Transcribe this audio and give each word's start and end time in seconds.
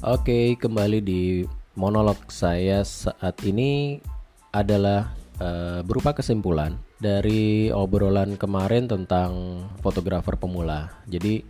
Oke, 0.00 0.56
kembali 0.56 1.04
di 1.04 1.44
monolog 1.76 2.16
saya 2.32 2.80
saat 2.88 3.36
ini 3.44 4.00
adalah 4.48 5.12
uh, 5.36 5.84
berupa 5.84 6.16
kesimpulan 6.16 6.80
dari 6.96 7.68
obrolan 7.68 8.40
kemarin 8.40 8.88
tentang 8.88 9.60
fotografer 9.84 10.40
pemula. 10.40 10.88
Jadi 11.04 11.44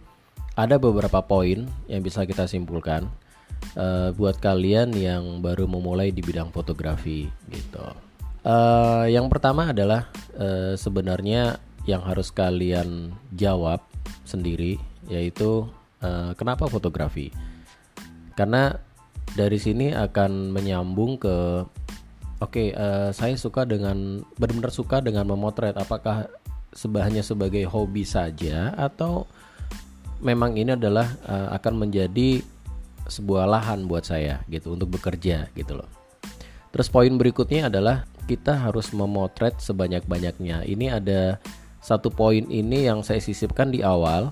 ada 0.59 0.83
beberapa 0.83 1.23
poin 1.23 1.63
yang 1.87 2.03
bisa 2.03 2.27
kita 2.27 2.51
simpulkan 2.51 3.07
uh, 3.79 4.11
buat 4.19 4.43
kalian 4.43 4.99
yang 4.99 5.39
baru 5.39 5.71
memulai 5.71 6.11
di 6.11 6.19
bidang 6.19 6.51
fotografi 6.51 7.31
gitu. 7.55 7.87
Uh, 8.43 9.07
yang 9.07 9.31
pertama 9.31 9.71
adalah 9.71 10.11
uh, 10.35 10.75
sebenarnya 10.75 11.63
yang 11.87 12.03
harus 12.03 12.35
kalian 12.35 13.15
jawab 13.31 13.79
sendiri 14.27 14.75
yaitu 15.07 15.71
uh, 16.03 16.35
kenapa 16.35 16.67
fotografi? 16.67 17.31
Karena 18.41 18.73
dari 19.37 19.61
sini 19.61 19.93
akan 19.93 20.49
menyambung 20.57 21.21
ke 21.21 21.61
oke 22.41 22.49
okay, 22.49 22.73
uh, 22.73 23.13
saya 23.13 23.37
suka 23.37 23.69
dengan 23.69 24.25
benar-benar 24.41 24.73
suka 24.73 25.05
dengan 25.05 25.29
memotret 25.29 25.77
apakah 25.77 26.33
hanya 27.05 27.21
sebagai 27.21 27.69
hobi 27.69 28.09
saja 28.09 28.73
atau 28.81 29.29
memang 30.25 30.57
ini 30.57 30.73
adalah 30.73 31.05
uh, 31.29 31.53
akan 31.53 31.85
menjadi 31.85 32.41
sebuah 33.11 33.45
lahan 33.45 33.85
buat 33.85 34.09
saya 34.09 34.41
gitu 34.49 34.73
untuk 34.73 34.97
bekerja 34.97 35.53
gitu 35.53 35.77
loh. 35.77 35.91
Terus 36.71 36.87
poin 36.87 37.11
berikutnya 37.11 37.67
adalah 37.69 38.07
kita 38.31 38.55
harus 38.55 38.95
memotret 38.95 39.59
sebanyak-banyaknya. 39.59 40.63
Ini 40.63 40.87
ada 41.03 41.43
satu 41.83 42.15
poin 42.15 42.47
ini 42.47 42.87
yang 42.87 43.03
saya 43.03 43.19
sisipkan 43.19 43.75
di 43.75 43.83
awal. 43.83 44.31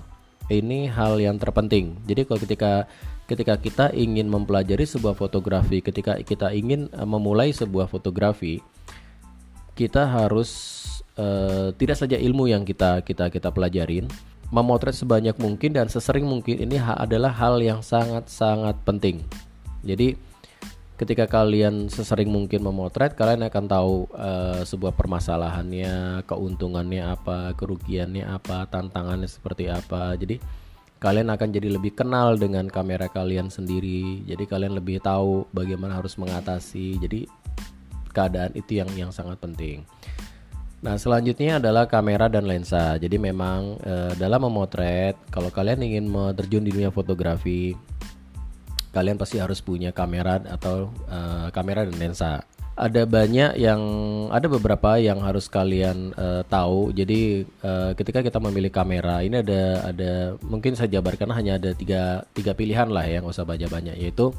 Ini 0.49 0.89
hal 0.89 1.21
yang 1.21 1.37
terpenting. 1.37 1.99
Jadi 2.09 2.25
kalau 2.25 2.39
ketika 2.41 2.89
ketika 3.29 3.53
kita 3.61 3.85
ingin 3.93 4.25
mempelajari 4.25 4.89
sebuah 4.89 5.13
fotografi, 5.13 5.85
ketika 5.85 6.17
kita 6.25 6.49
ingin 6.49 6.89
uh, 6.97 7.05
memulai 7.05 7.53
sebuah 7.53 7.85
fotografi, 7.85 8.57
kita 9.77 10.09
harus 10.09 10.49
uh, 11.13 11.69
tidak 11.77 12.01
saja 12.01 12.17
ilmu 12.17 12.49
yang 12.49 12.65
kita 12.65 13.05
kita 13.05 13.29
kita 13.29 13.53
pelajarin, 13.53 14.09
memotret 14.49 14.97
sebanyak 14.97 15.37
mungkin 15.37 15.77
dan 15.77 15.85
sesering 15.85 16.25
mungkin 16.25 16.57
ini 16.57 16.81
adalah 16.81 17.29
hal 17.29 17.61
yang 17.61 17.85
sangat-sangat 17.85 18.81
penting. 18.81 19.21
Jadi 19.85 20.17
ketika 20.99 21.31
kalian 21.31 21.87
sesering 21.87 22.27
mungkin 22.27 22.59
memotret, 22.59 23.15
kalian 23.15 23.45
akan 23.47 23.65
tahu 23.71 23.93
uh, 24.11 24.65
sebuah 24.67 24.91
permasalahannya, 24.97 26.27
keuntungannya 26.27 27.07
apa, 27.07 27.55
kerugiannya 27.55 28.27
apa, 28.27 28.67
tantangannya 28.67 29.29
seperti 29.29 29.71
apa. 29.71 30.17
Jadi 30.19 30.67
kalian 30.99 31.31
akan 31.31 31.49
jadi 31.55 31.71
lebih 31.71 31.95
kenal 31.95 32.35
dengan 32.35 32.67
kamera 32.67 33.07
kalian 33.07 33.47
sendiri. 33.47 34.23
Jadi 34.27 34.43
kalian 34.43 34.75
lebih 34.75 34.99
tahu 34.99 35.47
bagaimana 35.55 35.95
harus 35.95 36.19
mengatasi. 36.19 36.99
Jadi 36.99 37.23
keadaan 38.11 38.51
itu 38.59 38.83
yang 38.83 38.91
yang 39.07 39.11
sangat 39.15 39.39
penting. 39.39 39.87
Nah, 40.79 40.95
selanjutnya 40.95 41.59
adalah 41.59 41.87
kamera 41.91 42.31
dan 42.31 42.47
lensa. 42.47 42.95
Jadi 42.95 43.19
memang 43.19 43.79
e, 43.83 44.15
dalam 44.15 44.47
memotret, 44.47 45.15
kalau 45.27 45.51
kalian 45.51 45.83
ingin 45.83 46.07
terjun 46.35 46.63
di 46.63 46.71
dunia 46.71 46.87
fotografi, 46.87 47.75
kalian 48.95 49.19
pasti 49.19 49.43
harus 49.43 49.59
punya 49.59 49.91
kamera 49.91 50.39
atau 50.39 50.87
e, 51.07 51.51
kamera 51.51 51.83
dan 51.83 51.99
lensa. 51.99 52.43
Ada 52.79 53.03
banyak 53.03 53.59
yang 53.59 53.81
ada 54.31 54.47
beberapa 54.47 54.95
yang 54.95 55.19
harus 55.19 55.51
kalian 55.51 56.15
e, 56.15 56.47
tahu. 56.47 56.95
Jadi 56.95 57.43
e, 57.43 57.71
ketika 57.99 58.23
kita 58.23 58.39
memilih 58.39 58.71
kamera, 58.71 59.19
ini 59.19 59.43
ada 59.43 59.91
ada 59.91 60.11
mungkin 60.39 60.79
saya 60.79 60.87
jabarkan 60.87 61.27
hanya 61.35 61.59
ada 61.59 61.75
tiga 61.75 62.23
tiga 62.31 62.55
pilihan 62.55 62.87
lah 62.87 63.03
ya, 63.03 63.19
nggak 63.19 63.35
usah 63.35 63.43
banyak 63.43 63.67
banyak 63.67 63.95
yaitu 63.99 64.31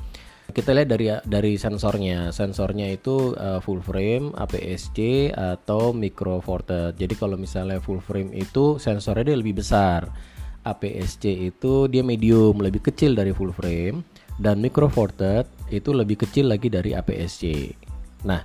kita 0.50 0.74
lihat 0.74 0.88
dari 0.90 1.06
dari 1.28 1.52
sensornya. 1.60 2.34
Sensornya 2.34 2.90
itu 2.90 3.36
uh, 3.38 3.62
full 3.62 3.84
frame, 3.84 4.34
APS-C 4.34 5.30
atau 5.30 5.94
micro 5.94 6.42
four 6.42 6.66
third. 6.66 6.98
Jadi 6.98 7.14
kalau 7.14 7.38
misalnya 7.38 7.78
full 7.78 8.02
frame 8.02 8.34
itu 8.34 8.80
sensornya 8.82 9.32
dia 9.32 9.38
lebih 9.38 9.62
besar. 9.62 10.10
APS-C 10.60 11.24
itu 11.54 11.88
dia 11.88 12.04
medium, 12.04 12.60
lebih 12.60 12.84
kecil 12.84 13.16
dari 13.16 13.32
full 13.32 13.52
frame 13.52 14.04
dan 14.36 14.60
micro 14.60 14.92
four 14.92 15.08
third 15.12 15.48
itu 15.72 15.92
lebih 15.92 16.20
kecil 16.20 16.52
lagi 16.52 16.68
dari 16.68 16.92
APS-C. 16.92 17.44
Nah, 18.24 18.44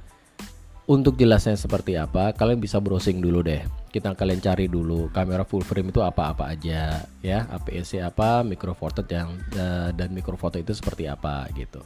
untuk 0.85 1.17
jelasnya 1.17 1.57
seperti 1.57 1.97
apa, 1.97 2.29
kalian 2.37 2.61
bisa 2.61 2.77
browsing 2.77 3.17
dulu 3.17 3.41
deh. 3.41 3.65
Kita 3.89 4.13
kalian 4.13 4.37
cari 4.37 4.69
dulu 4.69 5.09
kamera 5.09 5.41
full 5.41 5.65
frame 5.65 5.89
itu 5.89 6.05
apa-apa 6.05 6.53
aja, 6.53 7.01
ya. 7.25 7.49
APS-C 7.49 8.05
apa, 8.05 8.45
micro 8.45 8.77
yang 9.09 9.33
uh, 9.57 9.89
dan 9.97 10.13
micro 10.13 10.37
third 10.37 10.61
itu 10.61 10.77
seperti 10.77 11.09
apa 11.09 11.49
gitu. 11.57 11.81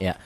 Ya. 0.00 0.16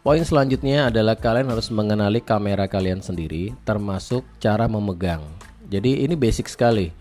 Poin 0.00 0.22
selanjutnya 0.24 0.88
adalah 0.88 1.18
kalian 1.18 1.52
harus 1.52 1.68
mengenali 1.68 2.24
kamera 2.24 2.64
kalian 2.64 3.04
sendiri 3.04 3.52
termasuk 3.68 4.24
cara 4.40 4.64
memegang. 4.64 5.20
Jadi 5.68 6.06
ini 6.06 6.16
basic 6.16 6.48
sekali. 6.48 6.94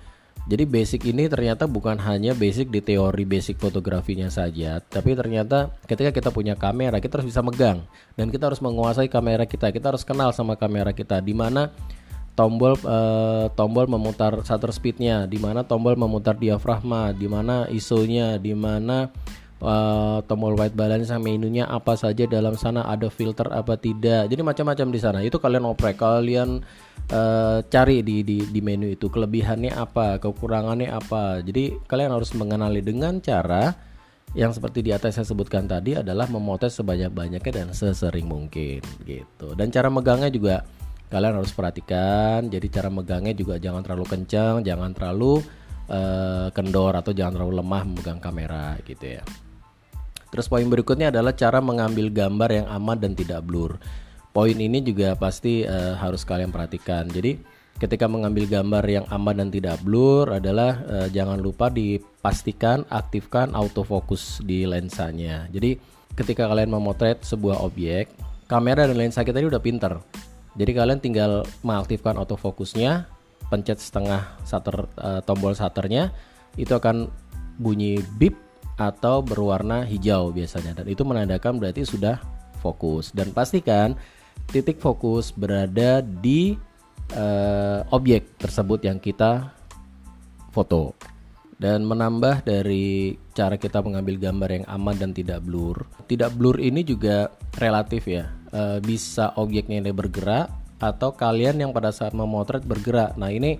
Jadi 0.49 0.65
basic 0.65 1.13
ini 1.13 1.29
ternyata 1.29 1.69
bukan 1.69 2.01
hanya 2.01 2.33
basic 2.33 2.73
di 2.73 2.81
teori 2.81 3.21
basic 3.21 3.61
fotografinya 3.61 4.33
saja, 4.33 4.81
tapi 4.81 5.13
ternyata 5.13 5.69
ketika 5.85 6.09
kita 6.09 6.29
punya 6.33 6.57
kamera 6.57 6.97
kita 6.97 7.21
harus 7.21 7.29
bisa 7.29 7.45
megang 7.45 7.85
dan 8.17 8.33
kita 8.33 8.49
harus 8.49 8.57
menguasai 8.57 9.13
kamera 9.13 9.45
kita. 9.45 9.69
Kita 9.69 9.93
harus 9.93 10.01
kenal 10.01 10.33
sama 10.33 10.57
kamera 10.57 10.89
kita 10.89 11.21
di 11.21 11.37
mana 11.37 11.69
tombol 12.33 12.73
uh, 12.81 13.53
tombol 13.53 13.85
memutar 13.85 14.41
shutter 14.41 14.73
speednya, 14.73 15.29
di 15.29 15.37
mana 15.37 15.61
tombol 15.61 15.93
memutar 15.93 16.33
diafragma, 16.33 17.13
di 17.13 17.29
mana 17.29 17.69
ISO-nya, 17.69 18.41
di 18.41 18.57
mana 18.57 19.13
uh, 19.63 20.19
tombol 20.25 20.55
white 20.55 20.75
balance 20.75 21.11
menunya 21.19 21.67
apa 21.67 21.95
saja 21.95 22.25
dalam 22.25 22.55
sana 22.55 22.87
ada 22.87 23.11
filter 23.11 23.47
apa 23.51 23.75
tidak. 23.75 24.31
Jadi 24.31 24.41
macam-macam 24.41 24.87
di 24.91 24.99
sana. 24.99 25.19
Itu 25.23 25.37
kalian 25.39 25.67
oprek 25.67 25.99
kalian 25.99 26.63
uh, 27.11 27.59
cari 27.67 28.01
di, 28.03 28.23
di 28.23 28.47
di 28.47 28.61
menu 28.63 28.87
itu 28.91 29.11
kelebihannya 29.11 29.75
apa 29.75 30.19
kekurangannya 30.23 30.89
apa. 30.91 31.43
Jadi 31.43 31.75
kalian 31.85 32.11
harus 32.15 32.31
mengenali 32.35 32.79
dengan 32.83 33.19
cara 33.19 33.75
yang 34.37 34.53
seperti 34.53 34.85
di 34.85 34.93
atas 34.93 35.17
saya 35.17 35.25
sebutkan 35.25 35.65
tadi 35.65 35.97
adalah 35.97 36.29
memotret 36.29 36.69
sebanyak-banyaknya 36.69 37.51
dan 37.65 37.69
sesering 37.73 38.29
mungkin 38.29 38.79
gitu. 39.03 39.57
Dan 39.57 39.73
cara 39.73 39.89
megangnya 39.89 40.29
juga 40.29 40.55
kalian 41.09 41.41
harus 41.41 41.49
perhatikan. 41.49 42.45
Jadi 42.47 42.67
cara 42.69 42.93
megangnya 42.93 43.33
juga 43.33 43.57
jangan 43.57 43.81
terlalu 43.81 44.05
kencang 44.05 44.61
jangan 44.61 44.93
terlalu 44.93 45.41
uh, 45.89 46.47
kendor 46.53 46.93
atau 46.93 47.11
jangan 47.11 47.41
terlalu 47.41 47.53
lemah 47.59 47.81
memegang 47.89 48.21
kamera 48.21 48.77
gitu 48.85 49.17
ya 49.17 49.25
Terus 50.29 50.45
poin 50.45 50.65
berikutnya 50.65 51.09
adalah 51.09 51.33
cara 51.33 51.57
mengambil 51.59 52.13
gambar 52.13 52.49
yang 52.53 52.67
aman 52.69 52.97
dan 53.01 53.13
tidak 53.17 53.41
blur. 53.45 53.81
Poin 54.29 54.53
ini 54.53 54.79
juga 54.85 55.17
pasti 55.17 55.65
uh, 55.65 55.97
harus 55.97 56.21
kalian 56.21 56.53
perhatikan. 56.53 57.09
Jadi 57.09 57.41
ketika 57.81 58.05
mengambil 58.05 58.45
gambar 58.45 58.83
yang 58.85 59.05
aman 59.09 59.41
dan 59.41 59.49
tidak 59.49 59.81
blur 59.81 60.29
adalah 60.29 60.85
uh, 60.85 61.07
jangan 61.09 61.41
lupa 61.41 61.73
dipastikan 61.73 62.85
aktifkan 62.93 63.57
autofocus 63.57 64.43
di 64.45 64.69
lensanya. 64.69 65.49
Jadi 65.49 65.81
ketika 66.13 66.45
kalian 66.45 66.69
memotret 66.69 67.25
sebuah 67.25 67.63
objek, 67.65 68.13
kamera 68.45 68.85
dan 68.85 68.97
lensa 69.01 69.25
kita 69.25 69.41
ini 69.41 69.49
udah 69.49 69.63
pinter. 69.63 69.97
Jadi 70.53 70.71
kalian 70.77 70.99
tinggal 71.01 71.47
mengaktifkan 71.65 72.19
autofokusnya, 72.21 73.09
pencet 73.49 73.81
setengah 73.81 74.27
shutter 74.45 74.85
uh, 74.99 75.25
tombol 75.25 75.57
shutternya, 75.57 76.13
itu 76.53 76.73
akan 76.75 77.09
bunyi 77.57 78.01
beep 78.17 78.48
atau 78.79 79.19
berwarna 79.19 79.83
hijau 79.83 80.31
biasanya 80.31 80.79
dan 80.79 80.87
itu 80.87 81.03
menandakan 81.03 81.59
berarti 81.59 81.83
sudah 81.83 82.15
fokus 82.63 83.11
dan 83.11 83.35
pastikan 83.35 83.99
titik 84.47 84.79
fokus 84.79 85.35
berada 85.35 85.99
di 85.99 86.55
uh, 87.13 87.83
objek 87.91 88.39
tersebut 88.39 88.87
yang 88.87 88.97
kita 89.03 89.51
foto 90.55 90.95
dan 91.59 91.83
menambah 91.83 92.47
dari 92.47 93.19
cara 93.35 93.59
kita 93.59 93.83
mengambil 93.83 94.15
gambar 94.15 94.49
yang 94.63 94.65
aman 94.71 94.95
dan 94.95 95.11
tidak 95.11 95.43
blur. 95.43 95.83
Tidak 96.07 96.31
blur 96.39 96.55
ini 96.55 96.87
juga 96.87 97.35
relatif 97.59 98.07
ya. 98.07 98.31
E, 98.47 98.79
bisa 98.79 99.35
objeknya 99.35 99.83
ini 99.83 99.91
bergerak 99.91 100.47
atau 100.79 101.11
kalian 101.11 101.59
yang 101.59 101.71
pada 101.75 101.91
saat 101.91 102.15
memotret 102.15 102.63
bergerak. 102.63 103.19
Nah, 103.19 103.27
ini 103.27 103.59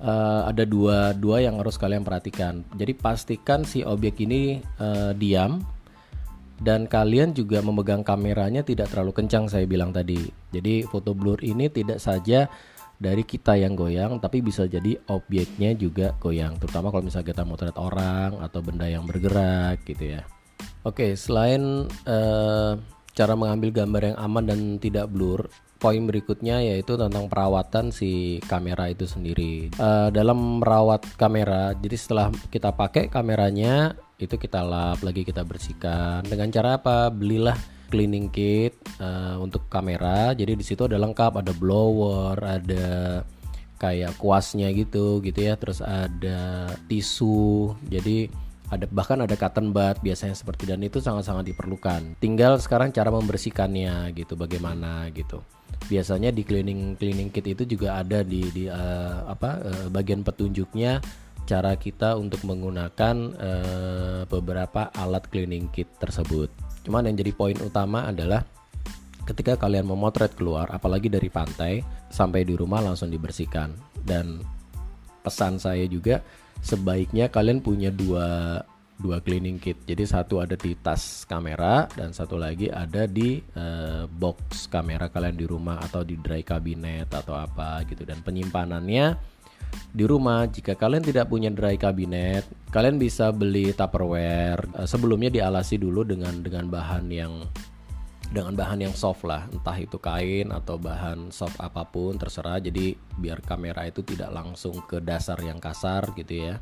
uh, 0.00 0.48
ada 0.48 0.64
dua 0.66 1.12
dua 1.16 1.44
yang 1.44 1.60
harus 1.60 1.76
kalian 1.80 2.02
perhatikan. 2.04 2.64
Jadi 2.74 2.92
pastikan 2.96 3.62
si 3.62 3.82
objek 3.86 4.20
ini 4.20 4.60
uh, 4.80 5.12
diam 5.16 5.62
dan 6.56 6.88
kalian 6.88 7.36
juga 7.36 7.60
memegang 7.60 8.00
kameranya 8.00 8.64
tidak 8.64 8.88
terlalu 8.88 9.12
kencang 9.12 9.48
saya 9.48 9.68
bilang 9.68 9.92
tadi. 9.92 10.28
Jadi 10.52 10.88
foto 10.88 11.12
blur 11.12 11.40
ini 11.44 11.68
tidak 11.68 12.00
saja 12.00 12.48
dari 12.96 13.28
kita 13.28 13.60
yang 13.60 13.76
goyang 13.76 14.16
tapi 14.24 14.40
bisa 14.40 14.64
jadi 14.64 14.96
objeknya 15.12 15.76
juga 15.76 16.16
goyang 16.16 16.56
terutama 16.56 16.88
kalau 16.88 17.04
misalnya 17.04 17.28
kita 17.28 17.44
motret 17.44 17.76
orang 17.76 18.40
atau 18.40 18.64
benda 18.64 18.88
yang 18.88 19.04
bergerak 19.04 19.84
gitu 19.84 20.16
ya. 20.16 20.24
Oke, 20.86 21.12
selain 21.18 21.84
uh, 22.08 22.72
cara 23.16 23.32
mengambil 23.32 23.72
gambar 23.72 24.12
yang 24.12 24.18
aman 24.20 24.44
dan 24.44 24.60
tidak 24.76 25.08
blur, 25.08 25.48
poin 25.80 26.04
berikutnya 26.04 26.60
yaitu 26.60 27.00
tentang 27.00 27.32
perawatan 27.32 27.88
si 27.88 28.38
kamera 28.44 28.92
itu 28.92 29.08
sendiri. 29.08 29.72
Uh, 29.80 30.12
dalam 30.12 30.60
merawat 30.60 31.00
kamera, 31.16 31.72
jadi 31.80 31.96
setelah 31.96 32.28
kita 32.52 32.76
pakai 32.76 33.08
kameranya, 33.08 33.96
itu 34.20 34.36
kita 34.36 34.60
lap 34.60 35.00
lagi 35.00 35.24
kita 35.24 35.44
bersihkan. 35.48 36.28
Dengan 36.28 36.52
cara 36.52 36.76
apa? 36.76 37.08
Belilah 37.08 37.56
cleaning 37.88 38.28
kit 38.28 38.76
uh, 39.00 39.40
untuk 39.40 39.68
kamera. 39.72 40.36
Jadi 40.36 40.52
di 40.56 40.64
situ 40.64 40.84
ada 40.84 41.00
lengkap 41.00 41.40
ada 41.40 41.52
blower 41.56 42.36
ada 42.40 43.22
kayak 43.76 44.16
kuasnya 44.20 44.72
gitu 44.72 45.20
gitu 45.20 45.40
ya. 45.40 45.54
Terus 45.60 45.84
ada 45.84 46.72
tisu. 46.88 47.76
Jadi 47.88 48.45
ada 48.66 48.84
bahkan 48.90 49.22
ada 49.22 49.38
cotton 49.38 49.70
bud 49.70 50.02
biasanya 50.02 50.34
seperti 50.34 50.66
dan 50.66 50.82
itu 50.82 50.98
sangat-sangat 50.98 51.54
diperlukan. 51.54 52.18
Tinggal 52.18 52.58
sekarang 52.58 52.90
cara 52.90 53.14
membersihkannya 53.14 54.10
gitu 54.18 54.34
bagaimana 54.34 55.06
gitu. 55.14 55.42
Biasanya 55.86 56.34
di 56.34 56.42
cleaning 56.42 56.98
cleaning 56.98 57.30
kit 57.30 57.46
itu 57.46 57.62
juga 57.62 58.02
ada 58.02 58.26
di 58.26 58.42
di 58.50 58.64
uh, 58.66 59.30
apa 59.30 59.50
uh, 59.62 59.86
bagian 59.94 60.26
petunjuknya 60.26 60.98
cara 61.46 61.78
kita 61.78 62.18
untuk 62.18 62.42
menggunakan 62.42 63.16
uh, 63.38 64.20
beberapa 64.26 64.90
alat 64.98 65.30
cleaning 65.30 65.70
kit 65.70 65.86
tersebut. 66.02 66.50
Cuman 66.82 67.06
yang 67.06 67.14
jadi 67.14 67.30
poin 67.30 67.58
utama 67.62 68.10
adalah 68.10 68.42
ketika 69.26 69.54
kalian 69.58 69.86
memotret 69.86 70.34
keluar 70.34 70.70
apalagi 70.74 71.06
dari 71.06 71.30
pantai 71.30 71.82
sampai 72.10 72.42
di 72.42 72.58
rumah 72.58 72.82
langsung 72.82 73.14
dibersihkan. 73.14 73.70
Dan 74.02 74.42
pesan 75.22 75.58
saya 75.58 75.86
juga 75.90 76.22
sebaiknya 76.60 77.28
kalian 77.32 77.60
punya 77.60 77.92
dua 77.92 78.60
dua 78.96 79.20
cleaning 79.20 79.60
kit. 79.60 79.76
Jadi 79.84 80.08
satu 80.08 80.40
ada 80.40 80.56
di 80.56 80.72
tas 80.80 81.28
kamera 81.28 81.84
dan 81.92 82.16
satu 82.16 82.40
lagi 82.40 82.72
ada 82.72 83.04
di 83.04 83.44
uh, 83.56 84.08
box 84.08 84.72
kamera 84.72 85.12
kalian 85.12 85.36
di 85.36 85.44
rumah 85.44 85.80
atau 85.84 86.00
di 86.00 86.16
dry 86.16 86.40
cabinet 86.40 87.12
atau 87.12 87.36
apa 87.36 87.84
gitu. 87.84 88.08
Dan 88.08 88.24
penyimpanannya 88.24 89.06
di 89.92 90.04
rumah. 90.08 90.48
Jika 90.48 90.74
kalian 90.80 91.04
tidak 91.04 91.28
punya 91.28 91.52
dry 91.52 91.76
cabinet 91.76 92.48
kalian 92.72 92.96
bisa 92.96 93.28
beli 93.36 93.76
tupperware. 93.76 94.64
Uh, 94.72 94.88
sebelumnya 94.88 95.28
dialasi 95.28 95.76
dulu 95.76 96.00
dengan 96.02 96.40
dengan 96.40 96.72
bahan 96.72 97.04
yang 97.12 97.44
dengan 98.32 98.54
bahan 98.58 98.82
yang 98.86 98.94
soft 98.94 99.22
lah 99.22 99.46
entah 99.50 99.78
itu 99.78 99.96
kain 100.02 100.50
atau 100.50 100.76
bahan 100.76 101.30
soft 101.30 101.56
apa 101.62 101.86
pun 101.86 102.18
terserah 102.18 102.58
jadi 102.58 102.98
biar 103.16 103.44
kamera 103.44 103.86
itu 103.86 104.02
tidak 104.02 104.34
langsung 104.34 104.82
ke 104.84 104.98
dasar 104.98 105.38
yang 105.42 105.62
kasar 105.62 106.10
gitu 106.18 106.50
ya 106.50 106.58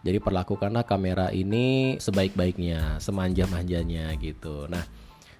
jadi 0.00 0.16
perlakukanlah 0.16 0.88
kamera 0.88 1.28
ini 1.28 1.96
sebaik-baiknya, 2.00 2.96
semanja-manjanya 3.04 4.16
gitu. 4.16 4.64
Nah, 4.64 4.80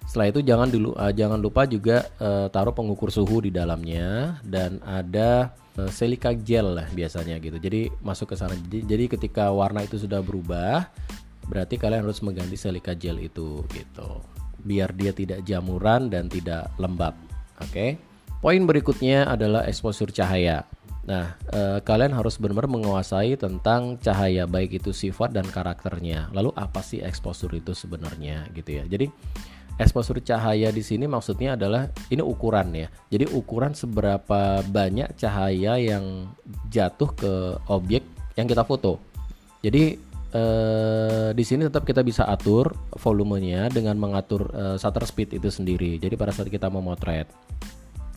setelah 0.05 0.29
itu 0.29 0.45
jangan 0.45 0.69
dulu 0.69 0.93
uh, 0.93 1.09
jangan 1.09 1.41
lupa 1.41 1.65
juga 1.65 2.05
uh, 2.21 2.45
taruh 2.53 2.73
pengukur 2.73 3.09
suhu 3.09 3.41
di 3.41 3.49
dalamnya 3.49 4.37
dan 4.45 4.77
ada 4.85 5.57
uh, 5.81 5.89
silika 5.89 6.29
gel 6.37 6.77
lah 6.77 6.85
biasanya 6.93 7.41
gitu. 7.41 7.57
Jadi 7.57 7.89
masuk 8.05 8.33
ke 8.33 8.35
sana. 8.37 8.53
Jadi, 8.53 8.85
jadi 8.85 9.03
ketika 9.09 9.49
warna 9.49 9.81
itu 9.81 9.97
sudah 9.97 10.21
berubah, 10.21 10.93
berarti 11.49 11.81
kalian 11.81 12.05
harus 12.05 12.21
mengganti 12.21 12.53
silika 12.53 12.93
gel 12.93 13.17
itu 13.17 13.65
gitu. 13.73 14.21
Biar 14.61 14.93
dia 14.93 15.11
tidak 15.11 15.43
jamuran 15.43 16.07
dan 16.07 16.29
tidak 16.29 16.71
lembab. 16.77 17.17
Oke. 17.61 17.69
Okay? 17.69 17.91
Poin 18.41 18.61
berikutnya 18.65 19.29
adalah 19.29 19.69
exposure 19.69 20.09
cahaya. 20.09 20.65
Nah, 21.05 21.37
eh, 21.53 21.77
kalian 21.81 22.13
harus 22.13 22.41
benar-benar 22.41 22.73
menguasai 22.73 23.37
tentang 23.37 24.01
cahaya 24.01 24.49
baik 24.49 24.81
itu 24.81 24.93
sifat 24.93 25.33
dan 25.33 25.45
karakternya. 25.45 26.33
Lalu 26.33 26.49
apa 26.57 26.81
sih 26.81 27.01
exposure 27.01 27.53
itu 27.53 27.73
sebenarnya 27.77 28.49
gitu 28.53 28.81
ya. 28.81 28.83
Jadi 28.89 29.09
exposure 29.81 30.21
cahaya 30.21 30.69
di 30.69 30.81
sini 30.85 31.09
maksudnya 31.09 31.57
adalah 31.57 31.89
ini 32.09 32.21
ukuran 32.21 32.73
ya. 32.73 32.87
Jadi 33.09 33.29
ukuran 33.33 33.73
seberapa 33.73 34.61
banyak 34.65 35.17
cahaya 35.17 35.77
yang 35.81 36.29
jatuh 36.69 37.09
ke 37.13 37.33
objek 37.69 38.01
yang 38.37 38.45
kita 38.45 38.65
foto. 38.65 39.01
Jadi 39.61 39.97
eh, 40.31 41.29
di 41.35 41.43
sini 41.43 41.67
tetap 41.67 41.83
kita 41.83 42.01
bisa 42.01 42.27
atur 42.27 42.71
volumenya 42.97 43.67
dengan 43.67 43.95
mengatur 43.99 44.51
eh, 44.51 44.77
shutter 44.79 45.05
speed 45.05 45.37
itu 45.37 45.47
sendiri. 45.51 45.99
Jadi 45.99 46.15
pada 46.15 46.31
saat 46.31 46.49
kita 46.49 46.67
memotret 46.67 47.29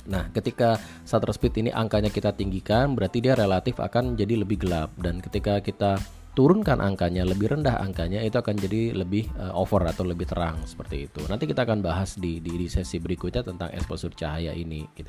Nah, 0.04 0.28
ketika 0.36 0.76
shutter 1.08 1.32
speed 1.32 1.64
ini 1.64 1.70
angkanya 1.72 2.12
kita 2.12 2.36
tinggikan, 2.36 2.92
berarti 2.92 3.24
dia 3.24 3.32
relatif 3.32 3.80
akan 3.80 4.20
jadi 4.20 4.44
lebih 4.44 4.60
gelap 4.60 4.92
dan 5.00 5.24
ketika 5.24 5.64
kita 5.64 5.96
turunkan 6.34 6.82
angkanya 6.82 7.22
lebih 7.22 7.46
rendah 7.46 7.78
angkanya 7.78 8.18
itu 8.20 8.36
akan 8.36 8.58
jadi 8.58 8.90
lebih 8.90 9.30
uh, 9.38 9.54
over 9.54 9.86
atau 9.86 10.02
lebih 10.04 10.26
terang 10.28 10.60
seperti 10.66 11.08
itu. 11.08 11.22
Nanti 11.30 11.46
kita 11.48 11.62
akan 11.64 11.80
bahas 11.80 12.18
di 12.18 12.42
di, 12.42 12.58
di 12.58 12.66
sesi 12.68 12.98
berikutnya 12.98 13.46
tentang 13.46 13.70
exposure 13.72 14.12
cahaya 14.12 14.52
ini 14.52 14.84
gitu. 14.98 15.08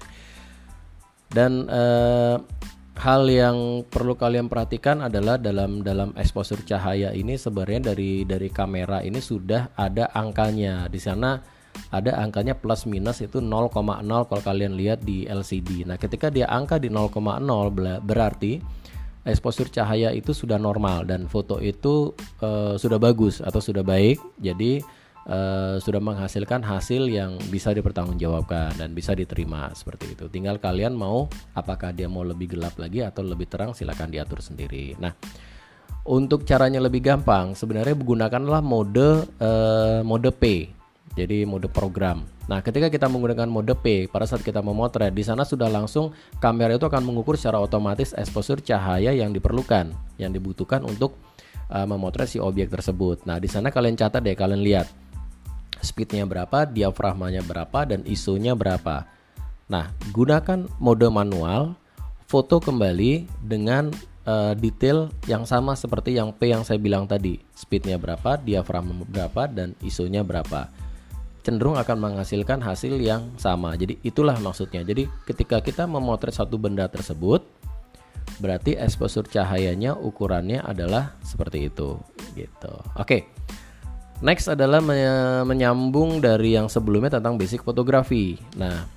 Dan 1.28 1.66
uh, 1.68 2.38
hal 2.96 3.28
yang 3.28 3.84
perlu 3.88 4.16
kalian 4.16 4.48
perhatikan 4.48 5.04
adalah 5.04 5.36
dalam 5.36 5.84
dalam 5.84 6.16
exposure 6.16 6.64
cahaya 6.64 7.12
ini 7.12 7.36
sebenarnya 7.36 7.92
dari 7.94 8.24
dari 8.24 8.48
kamera 8.48 9.04
ini 9.04 9.20
sudah 9.20 9.76
ada 9.76 10.12
angkanya. 10.16 10.88
Di 10.88 11.00
sana 11.00 11.40
ada 11.92 12.16
angkanya 12.24 12.56
plus 12.56 12.88
minus 12.88 13.20
itu 13.20 13.44
0,0 13.44 13.72
kalau 14.08 14.42
kalian 14.44 14.80
lihat 14.80 15.04
di 15.04 15.28
LCD. 15.28 15.84
Nah, 15.84 16.00
ketika 16.00 16.32
dia 16.32 16.48
angka 16.48 16.80
di 16.80 16.88
0,0 16.88 17.12
berarti 18.00 18.64
exposure 19.26 19.68
cahaya 19.68 20.14
itu 20.14 20.32
sudah 20.32 20.56
normal 20.56 21.04
dan 21.04 21.26
foto 21.26 21.58
itu 21.60 22.14
uh, 22.46 22.78
sudah 22.80 23.02
bagus 23.02 23.44
atau 23.44 23.60
sudah 23.60 23.84
baik. 23.84 24.22
Jadi 24.40 24.80
uh, 25.30 25.78
sudah 25.82 26.02
menghasilkan 26.02 26.62
hasil 26.66 27.06
yang 27.10 27.38
bisa 27.50 27.74
dipertanggungjawabkan 27.74 28.78
dan 28.78 28.94
bisa 28.94 29.14
diterima 29.14 29.74
seperti 29.74 30.14
itu. 30.18 30.30
Tinggal 30.30 30.58
kalian 30.62 30.94
mau 30.94 31.30
apakah 31.54 31.94
dia 31.94 32.10
mau 32.10 32.26
lebih 32.26 32.58
gelap 32.58 32.78
lagi 32.78 33.02
atau 33.06 33.26
lebih 33.26 33.50
terang 33.50 33.74
silakan 33.74 34.10
diatur 34.10 34.42
sendiri. 34.42 34.98
Nah, 34.98 35.14
untuk 36.06 36.46
caranya 36.46 36.78
lebih 36.78 37.02
gampang, 37.02 37.58
sebenarnya 37.58 37.98
gunakanlah 37.98 38.62
mode 38.62 39.26
uh, 39.42 40.02
mode 40.06 40.32
P 40.38 40.70
jadi 41.16 41.48
mode 41.48 41.72
program. 41.72 42.28
Nah, 42.46 42.62
ketika 42.62 42.92
kita 42.92 43.08
menggunakan 43.10 43.48
mode 43.50 43.74
P 43.80 44.06
pada 44.06 44.28
saat 44.30 44.46
kita 44.46 44.62
memotret, 44.62 45.16
di 45.16 45.24
sana 45.26 45.48
sudah 45.48 45.72
langsung 45.72 46.14
kamera 46.38 46.76
itu 46.76 46.86
akan 46.86 47.02
mengukur 47.02 47.40
secara 47.40 47.58
otomatis 47.58 48.14
exposure 48.14 48.62
cahaya 48.62 49.16
yang 49.16 49.34
diperlukan, 49.34 49.90
yang 50.22 50.30
dibutuhkan 50.30 50.86
untuk 50.86 51.18
uh, 51.72 51.88
memotret 51.88 52.30
si 52.30 52.38
objek 52.38 52.70
tersebut. 52.70 53.24
Nah, 53.26 53.42
di 53.42 53.50
sana 53.50 53.74
kalian 53.74 53.98
catat 53.98 54.22
deh, 54.22 54.38
kalian 54.38 54.62
lihat 54.62 54.86
speednya 55.86 56.26
berapa, 56.26 56.66
diafragmanya 56.66 57.46
berapa, 57.46 57.86
dan 57.86 58.02
ISO-nya 58.04 58.58
berapa. 58.58 59.06
Nah, 59.70 59.94
gunakan 60.10 60.66
mode 60.82 61.08
manual, 61.14 61.78
foto 62.26 62.58
kembali 62.58 63.30
dengan 63.46 63.94
uh, 64.26 64.58
detail 64.58 65.14
yang 65.30 65.46
sama 65.46 65.78
seperti 65.78 66.18
yang 66.18 66.34
P 66.34 66.50
yang 66.50 66.66
saya 66.66 66.82
bilang 66.82 67.06
tadi. 67.06 67.38
Speednya 67.54 68.02
berapa, 68.02 68.42
diafragma 68.42 69.06
berapa, 69.06 69.46
dan 69.48 69.78
ISO-nya 69.86 70.26
berapa 70.26 70.68
cenderung 71.46 71.78
akan 71.78 71.98
menghasilkan 72.02 72.58
hasil 72.66 72.98
yang 72.98 73.30
sama. 73.38 73.78
Jadi 73.78 74.02
itulah 74.02 74.34
maksudnya. 74.42 74.82
Jadi 74.82 75.06
ketika 75.30 75.62
kita 75.62 75.86
memotret 75.86 76.34
satu 76.34 76.58
benda 76.58 76.90
tersebut, 76.90 77.46
berarti 78.42 78.74
exposure 78.74 79.30
cahayanya 79.30 79.94
ukurannya 79.94 80.66
adalah 80.66 81.14
seperti 81.22 81.70
itu 81.70 82.02
gitu. 82.34 82.74
Oke. 82.98 83.30
Next 84.24 84.48
adalah 84.48 84.80
menyambung 85.44 86.24
dari 86.24 86.56
yang 86.56 86.72
sebelumnya 86.72 87.20
tentang 87.20 87.36
basic 87.36 87.68
fotografi. 87.68 88.40
Nah, 88.56 88.88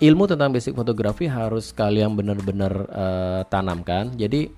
ilmu 0.00 0.24
tentang 0.24 0.50
basic 0.50 0.72
fotografi 0.72 1.28
harus 1.28 1.70
kalian 1.70 2.16
benar-benar 2.16 2.72
uh, 2.88 3.40
tanamkan. 3.46 4.10
Jadi 4.16 4.48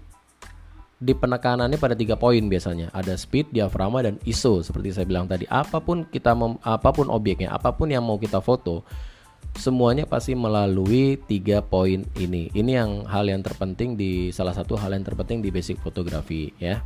di 1.05 1.13
penekanannya 1.13 1.77
pada 1.77 1.93
tiga 1.93 2.17
poin 2.17 2.41
biasanya 2.47 2.89
ada 2.95 3.13
speed, 3.19 3.53
diafragma 3.53 4.01
dan 4.01 4.17
ISO 4.25 4.65
seperti 4.65 4.95
saya 4.95 5.05
bilang 5.05 5.29
tadi. 5.29 5.45
Apa 5.51 5.83
pun 5.83 6.07
kita 6.09 6.33
mem, 6.33 6.57
apa 6.65 6.95
pun 6.95 7.11
objeknya, 7.13 7.53
apa 7.53 7.75
pun 7.77 7.93
yang 7.93 8.07
mau 8.07 8.17
kita 8.17 8.41
foto, 8.41 8.87
semuanya 9.59 10.09
pasti 10.09 10.33
melalui 10.33 11.21
tiga 11.29 11.61
poin 11.61 12.07
ini. 12.17 12.49
Ini 12.55 12.71
yang 12.81 12.91
hal 13.05 13.29
yang 13.29 13.45
terpenting 13.45 14.01
di 14.01 14.33
salah 14.33 14.57
satu 14.57 14.81
hal 14.81 14.97
yang 14.97 15.05
terpenting 15.05 15.45
di 15.45 15.53
basic 15.53 15.77
fotografi 15.83 16.55
ya, 16.57 16.81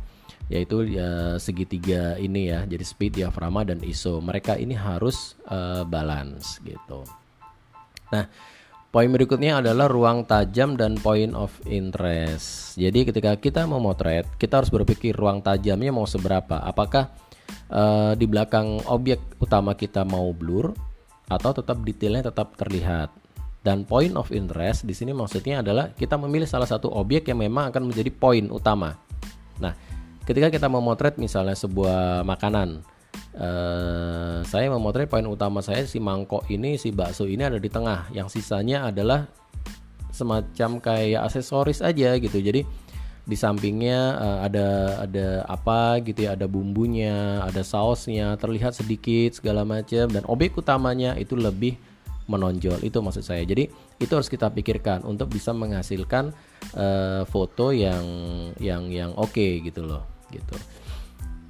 yaitu 0.51 0.85
ya, 0.85 1.37
segitiga 1.41 2.15
ini 2.17 2.51
ya. 2.51 2.65
Jadi 2.65 2.83
speed, 2.85 3.21
diafragma 3.21 3.65
dan 3.67 3.81
ISO. 3.81 4.19
Mereka 4.23 4.57
ini 4.57 4.73
harus 4.73 5.37
uh, 5.47 5.83
balance 5.85 6.59
gitu. 6.63 7.05
Nah, 8.09 8.25
Poin 8.89 9.05
berikutnya 9.05 9.61
adalah 9.61 9.85
ruang 9.85 10.25
tajam 10.25 10.73
dan 10.73 10.97
point 10.97 11.37
of 11.37 11.53
interest. 11.69 12.73
Jadi 12.73 13.05
ketika 13.05 13.37
kita 13.37 13.69
memotret, 13.69 14.25
kita 14.41 14.57
harus 14.57 14.73
berpikir 14.73 15.13
ruang 15.13 15.45
tajamnya 15.45 15.93
mau 15.93 16.09
seberapa. 16.09 16.57
Apakah 16.57 17.13
uh, 17.69 18.17
di 18.17 18.25
belakang 18.25 18.81
objek 18.89 19.21
utama 19.37 19.77
kita 19.77 20.01
mau 20.05 20.33
blur 20.33 20.73
atau 21.29 21.51
tetap 21.53 21.77
detailnya 21.85 22.33
tetap 22.33 22.57
terlihat. 22.57 23.13
Dan 23.61 23.85
point 23.85 24.15
of 24.17 24.33
interest 24.33 24.89
di 24.89 24.95
sini 24.97 25.13
maksudnya 25.13 25.61
adalah 25.61 25.93
kita 25.93 26.17
memilih 26.17 26.49
salah 26.49 26.65
satu 26.65 26.89
objek 26.89 27.29
yang 27.29 27.45
memang 27.45 27.69
akan 27.69 27.91
menjadi 27.93 28.09
poin 28.09 28.49
utama. 28.49 28.97
Nah, 29.61 29.75
ketika 30.29 30.53
kita 30.53 30.69
memotret 30.69 31.17
misalnya 31.17 31.57
sebuah 31.57 32.21
makanan, 32.23 32.85
Uh, 33.29 34.41
saya 34.45 34.69
memotret 34.69 35.07
poin 35.09 35.25
utama 35.25 35.63
saya 35.63 35.85
si 35.85 36.01
mangkok 36.01 36.45
ini 36.49 36.75
si 36.81 36.93
bakso 36.93 37.25
ini 37.29 37.45
ada 37.45 37.57
di 37.61 37.69
tengah 37.71 38.09
yang 38.13 38.27
sisanya 38.27 38.89
adalah 38.89 39.29
semacam 40.13 40.81
kayak 40.81 41.23
aksesoris 41.29 41.79
aja 41.79 42.17
gitu 42.19 42.41
jadi 42.41 42.67
di 43.29 43.37
sampingnya 43.37 44.17
uh, 44.17 44.39
ada 44.41 44.67
ada 45.05 45.27
apa 45.45 46.01
gitu 46.01 46.25
ya, 46.25 46.33
ada 46.33 46.49
bumbunya, 46.49 47.45
ada 47.45 47.61
sausnya, 47.61 48.33
terlihat 48.41 48.73
sedikit 48.73 49.37
segala 49.37 49.61
macam 49.61 50.09
dan 50.09 50.25
objek 50.25 50.57
utamanya 50.57 51.13
itu 51.13 51.37
lebih 51.37 51.77
menonjol. 52.25 52.81
Itu 52.81 53.05
maksud 53.05 53.21
saya. 53.21 53.45
Jadi 53.45 53.69
itu 54.01 54.09
harus 54.09 54.33
kita 54.33 54.49
pikirkan 54.49 55.05
untuk 55.05 55.29
bisa 55.29 55.53
menghasilkan 55.53 56.33
uh, 56.73 57.21
foto 57.29 57.69
yang 57.69 58.01
yang 58.57 58.89
yang 58.89 59.13
oke 59.13 59.29
okay, 59.29 59.61
gitu 59.61 59.85
loh, 59.85 60.09
gitu. 60.31 60.55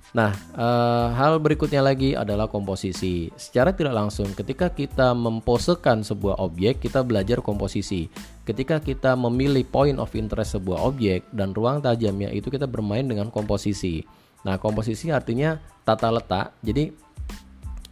Nah, 0.09 0.33
e, 0.57 0.67
hal 1.13 1.37
berikutnya 1.37 1.85
lagi 1.85 2.17
adalah 2.17 2.49
komposisi. 2.49 3.29
Secara 3.37 3.77
tidak 3.77 3.93
langsung, 3.93 4.33
ketika 4.33 4.73
kita 4.73 5.13
memposekan 5.13 6.01
sebuah 6.01 6.41
objek, 6.41 6.81
kita 6.81 7.05
belajar 7.05 7.45
komposisi. 7.45 8.09
Ketika 8.41 8.81
kita 8.81 9.13
memilih 9.13 9.61
point 9.69 10.01
of 10.01 10.09
interest 10.17 10.57
sebuah 10.57 10.81
objek 10.81 11.29
dan 11.29 11.53
ruang 11.53 11.85
tajamnya 11.85 12.33
itu 12.33 12.49
kita 12.49 12.65
bermain 12.65 13.05
dengan 13.05 13.29
komposisi. 13.29 14.01
Nah, 14.41 14.57
komposisi 14.57 15.13
artinya 15.13 15.61
tata 15.85 16.09
letak. 16.09 16.57
Jadi 16.65 16.89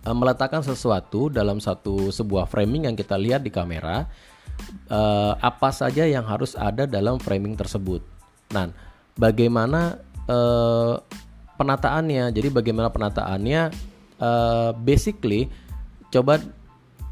e, 0.01 0.10
meletakkan 0.10 0.65
sesuatu 0.65 1.29
dalam 1.29 1.62
satu 1.62 2.10
sebuah 2.10 2.50
framing 2.50 2.89
yang 2.89 2.98
kita 2.98 3.13
lihat 3.13 3.46
di 3.46 3.53
kamera, 3.53 4.10
e, 4.89 5.00
apa 5.38 5.70
saja 5.70 6.01
yang 6.10 6.25
harus 6.25 6.58
ada 6.58 6.89
dalam 6.89 7.22
framing 7.22 7.53
tersebut. 7.53 8.01
Nah, 8.58 8.74
bagaimana 9.13 10.01
penataannya. 11.57 12.29
Jadi 12.31 12.48
bagaimana 12.51 12.91
penataannya? 12.93 13.96
Uh, 14.17 14.74
basically, 14.81 15.46
coba 16.10 16.41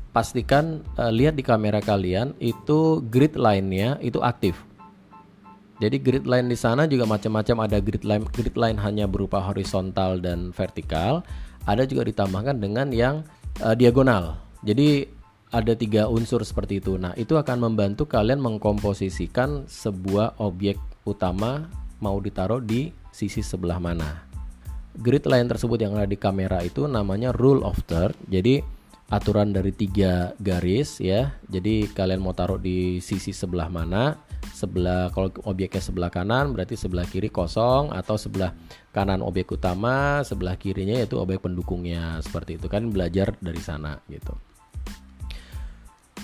pastikan 0.10 0.81
uh, 0.95 1.12
lihat 1.13 1.36
di 1.36 1.43
kamera 1.43 1.84
kalian 1.84 2.34
itu 2.41 3.03
grid 3.12 3.36
line-nya 3.38 4.00
itu 4.01 4.24
aktif. 4.24 4.57
Jadi 5.84 6.00
grid 6.00 6.24
line 6.24 6.48
di 6.48 6.55
sana 6.55 6.88
juga 6.88 7.03
macam-macam 7.03 7.67
ada 7.67 7.77
grid 7.84 8.07
line 8.07 8.24
grid 8.31 8.55
line 8.55 8.79
hanya 8.79 9.12
berupa 9.12 9.43
horizontal 9.43 10.24
dan 10.24 10.55
vertikal, 10.55 11.19
ada 11.67 11.84
juga 11.84 12.07
ditambahkan 12.07 12.63
dengan 12.63 12.89
yang 12.95 13.27
uh, 13.60 13.75
diagonal. 13.75 14.39
Jadi 14.63 15.03
ada 15.51 15.75
tiga 15.75 16.07
unsur 16.07 16.41
seperti 16.41 16.79
itu. 16.79 16.95
Nah, 16.98 17.13
itu 17.19 17.36
akan 17.36 17.69
membantu 17.69 18.07
kalian 18.07 18.41
mengkomposisikan 18.41 19.67
sebuah 19.67 20.39
objek 20.41 20.79
utama 21.05 21.69
mau 22.00 22.17
ditaruh 22.17 22.63
di 22.63 22.89
sisi 23.15 23.39
sebelah 23.39 23.79
mana 23.79 24.36
grid 25.00 25.27
line 25.27 25.48
tersebut 25.48 25.79
yang 25.79 25.95
ada 26.00 26.07
di 26.07 26.15
kamera 26.19 26.63
itu 26.63 26.88
namanya 26.88 27.36
rule 27.36 27.63
of 27.63 27.75
third. 27.88 28.15
Jadi 28.31 28.63
aturan 29.12 29.53
dari 29.53 29.75
tiga 29.75 30.34
garis 30.39 31.03
ya. 31.03 31.36
Jadi 31.51 31.91
kalian 31.91 32.24
mau 32.24 32.34
taruh 32.34 32.57
di 32.57 33.03
sisi 33.03 33.36
sebelah 33.36 33.67
mana? 33.67 34.15
Sebelah 34.55 35.12
kalau 35.12 35.34
objeknya 35.43 35.81
sebelah 35.84 36.12
kanan 36.13 36.55
berarti 36.55 36.79
sebelah 36.79 37.03
kiri 37.10 37.27
kosong 37.27 37.91
atau 37.91 38.15
sebelah 38.15 38.55
kanan 38.95 39.19
objek 39.19 39.51
utama, 39.51 40.24
sebelah 40.24 40.55
kirinya 40.55 40.95
yaitu 40.95 41.19
objek 41.19 41.43
pendukungnya. 41.43 42.24
Seperti 42.24 42.55
itu 42.55 42.72
kan 42.72 42.88
belajar 42.89 43.36
dari 43.43 43.60
sana 43.60 44.00
gitu. 44.07 44.31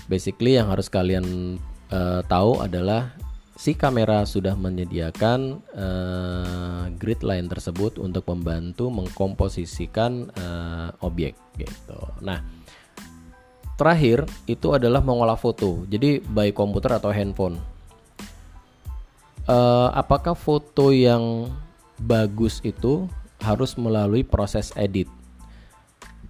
Basically 0.08 0.60
yang 0.60 0.72
harus 0.72 0.88
kalian 0.92 1.56
uh, 1.92 2.22
tahu 2.26 2.60
adalah 2.64 3.16
si 3.62 3.78
kamera 3.78 4.26
sudah 4.26 4.58
menyediakan 4.58 5.62
uh, 5.78 6.90
grid 6.98 7.22
line 7.22 7.46
tersebut 7.46 8.02
untuk 8.02 8.26
membantu 8.34 8.90
mengkomposisikan 8.90 10.34
uh, 10.34 10.90
objek 11.06 11.38
gitu. 11.62 12.02
Nah, 12.26 12.42
terakhir 13.78 14.26
itu 14.50 14.74
adalah 14.74 15.06
mengolah 15.06 15.38
foto. 15.38 15.86
Jadi 15.86 16.18
baik 16.26 16.58
komputer 16.58 16.98
atau 16.98 17.14
handphone. 17.14 17.62
Uh, 19.46 19.94
apakah 19.94 20.34
foto 20.34 20.90
yang 20.90 21.54
bagus 22.02 22.66
itu 22.66 23.06
harus 23.46 23.78
melalui 23.78 24.26
proses 24.26 24.74
edit? 24.74 25.06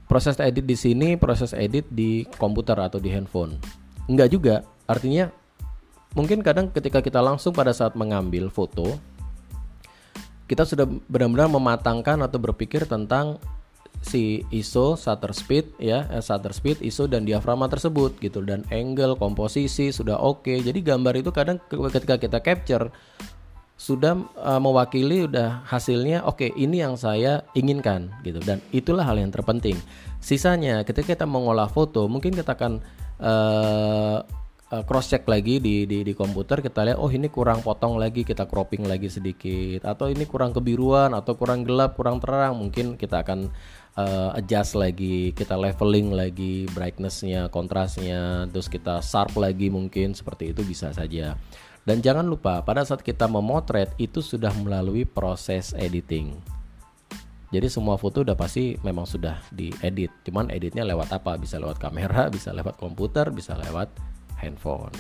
Proses 0.04 0.36
edit 0.44 0.68
di 0.68 0.76
sini 0.76 1.16
proses 1.16 1.56
edit 1.56 1.88
di 1.88 2.28
komputer 2.36 2.76
atau 2.76 3.00
di 3.00 3.08
handphone. 3.08 3.56
Enggak 4.12 4.36
juga. 4.36 4.68
Artinya 4.84 5.32
mungkin 6.14 6.44
kadang 6.44 6.72
ketika 6.72 7.00
kita 7.00 7.24
langsung 7.24 7.56
pada 7.56 7.72
saat 7.72 7.96
mengambil 7.96 8.52
foto 8.52 9.00
kita 10.52 10.68
sudah 10.68 10.84
benar-benar 11.08 11.48
mematangkan 11.48 12.20
atau 12.28 12.36
berpikir 12.36 12.84
tentang 12.84 13.40
si 14.04 14.44
ISO, 14.52 15.00
shutter 15.00 15.32
speed 15.32 15.78
ya, 15.80 16.10
eh, 16.12 16.20
shutter 16.20 16.52
speed, 16.52 16.84
ISO 16.84 17.08
dan 17.08 17.24
diafragma 17.24 17.72
tersebut 17.72 18.20
gitu 18.20 18.44
dan 18.44 18.68
angle, 18.74 19.16
komposisi 19.16 19.96
sudah 19.96 20.20
oke. 20.20 20.44
Okay. 20.44 20.60
Jadi 20.60 20.84
gambar 20.84 21.24
itu 21.24 21.32
kadang 21.32 21.62
ketika 21.70 22.20
kita 22.20 22.44
capture 22.44 22.92
sudah 23.82 24.14
uh, 24.38 24.62
mewakili 24.62 25.26
udah 25.26 25.66
hasilnya 25.66 26.22
oke 26.22 26.38
okay, 26.38 26.50
ini 26.54 26.86
yang 26.86 26.94
saya 27.02 27.42
inginkan 27.58 28.14
gitu 28.22 28.38
dan 28.46 28.62
itulah 28.70 29.02
hal 29.02 29.18
yang 29.18 29.34
terpenting. 29.34 29.74
Sisanya 30.22 30.86
ketika 30.86 31.18
kita 31.18 31.26
mengolah 31.26 31.66
foto 31.66 32.06
mungkin 32.06 32.38
kita 32.38 32.54
akan 32.54 32.78
uh, 33.18 34.22
uh, 34.72 34.84
cross 34.88 35.12
check 35.12 35.28
lagi 35.28 35.60
di, 35.60 35.84
di 35.84 36.02
di 36.02 36.14
komputer 36.16 36.64
kita 36.64 36.88
lihat 36.88 36.98
oh 36.98 37.12
ini 37.12 37.28
kurang 37.28 37.60
potong 37.62 38.00
lagi 38.00 38.24
kita 38.24 38.48
cropping 38.48 38.88
lagi 38.88 39.12
sedikit 39.12 39.86
atau 39.86 40.08
ini 40.08 40.24
kurang 40.24 40.56
kebiruan 40.56 41.12
atau 41.12 41.36
kurang 41.36 41.68
gelap 41.68 42.00
kurang 42.00 42.24
terang 42.24 42.58
mungkin 42.58 42.96
kita 42.96 43.22
akan 43.22 43.52
uh, 44.00 44.38
adjust 44.40 44.80
lagi 44.80 45.36
kita 45.36 45.60
leveling 45.60 46.16
lagi 46.16 46.66
brightnessnya 46.72 47.52
kontrasnya 47.52 48.48
terus 48.50 48.72
kita 48.72 49.04
sharp 49.04 49.36
lagi 49.36 49.68
mungkin 49.68 50.16
seperti 50.16 50.56
itu 50.56 50.64
bisa 50.64 50.96
saja 50.96 51.36
dan 51.84 51.98
jangan 52.00 52.24
lupa 52.24 52.64
pada 52.64 52.86
saat 52.88 53.04
kita 53.04 53.28
memotret 53.28 53.92
itu 54.00 54.24
sudah 54.24 54.54
melalui 54.56 55.04
proses 55.04 55.76
editing 55.76 56.40
jadi 57.52 57.68
semua 57.68 58.00
foto 58.00 58.24
udah 58.24 58.32
pasti 58.32 58.80
memang 58.80 59.04
sudah 59.04 59.44
diedit. 59.52 60.08
Cuman 60.24 60.48
editnya 60.56 60.88
lewat 60.88 61.12
apa? 61.12 61.36
Bisa 61.36 61.60
lewat 61.60 61.84
kamera, 61.84 62.30
bisa 62.36 62.56
lewat 62.56 62.80
komputer, 62.80 63.28
bisa 63.36 63.60
lewat 63.60 63.92
handphone. 64.42 64.94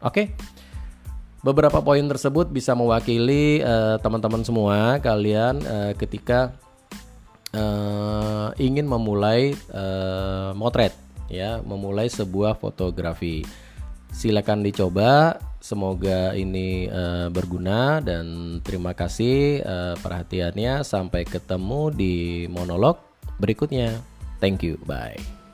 Oke. 0.00 0.10
Okay? 0.10 0.26
Beberapa 1.44 1.78
poin 1.78 2.02
tersebut 2.02 2.50
bisa 2.50 2.74
mewakili 2.74 3.62
uh, 3.62 4.02
teman-teman 4.02 4.42
semua 4.42 4.98
kalian 4.98 5.62
uh, 5.62 5.92
ketika 5.94 6.58
uh, 7.54 8.50
ingin 8.58 8.82
memulai 8.82 9.54
uh, 9.70 10.50
motret 10.58 10.90
ya, 11.30 11.62
memulai 11.62 12.10
sebuah 12.10 12.58
fotografi. 12.58 13.46
Silakan 14.10 14.64
dicoba. 14.64 15.38
Semoga 15.62 16.30
ini 16.34 16.86
uh, 16.86 17.26
berguna 17.30 17.98
dan 17.98 18.58
terima 18.62 18.94
kasih 18.94 19.62
uh, 19.66 19.94
perhatiannya. 19.98 20.86
Sampai 20.86 21.26
ketemu 21.26 21.90
di 21.94 22.14
monolog 22.50 23.02
berikutnya. 23.38 23.98
Thank 24.38 24.62
you. 24.62 24.78
Bye. 24.82 25.45